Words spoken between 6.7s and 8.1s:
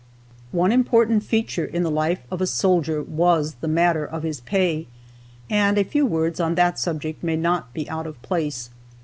subject may not be out